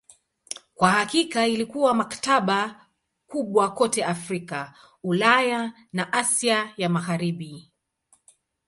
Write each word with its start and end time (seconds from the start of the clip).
Kwa 0.75 0.91
hakika 0.91 1.47
ilikuwa 1.47 1.93
maktaba 1.93 2.85
kubwa 3.27 3.73
kote 3.73 4.03
Afrika, 4.03 4.73
Ulaya 5.03 5.73
na 5.93 6.13
Asia 6.13 6.73
ya 6.77 6.89
Magharibi. 6.89 7.71